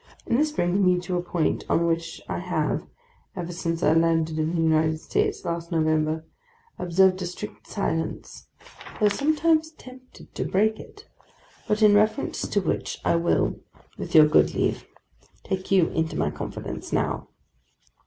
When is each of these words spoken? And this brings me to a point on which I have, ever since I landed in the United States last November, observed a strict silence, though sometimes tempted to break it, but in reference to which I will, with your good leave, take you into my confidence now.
And 0.25 0.39
this 0.39 0.51
brings 0.51 0.79
me 0.83 0.99
to 1.01 1.15
a 1.15 1.21
point 1.21 1.63
on 1.69 1.85
which 1.85 2.21
I 2.27 2.39
have, 2.39 2.87
ever 3.35 3.51
since 3.51 3.83
I 3.83 3.93
landed 3.93 4.39
in 4.39 4.55
the 4.55 4.61
United 4.63 4.99
States 4.99 5.45
last 5.45 5.71
November, 5.71 6.25
observed 6.79 7.21
a 7.21 7.27
strict 7.27 7.67
silence, 7.67 8.47
though 8.99 9.09
sometimes 9.09 9.69
tempted 9.73 10.33
to 10.33 10.43
break 10.43 10.79
it, 10.79 11.07
but 11.67 11.83
in 11.83 11.93
reference 11.93 12.41
to 12.47 12.61
which 12.61 12.97
I 13.05 13.15
will, 13.15 13.59
with 13.95 14.15
your 14.15 14.25
good 14.25 14.55
leave, 14.55 14.87
take 15.43 15.69
you 15.69 15.89
into 15.89 16.17
my 16.17 16.31
confidence 16.31 16.91
now. 16.91 17.27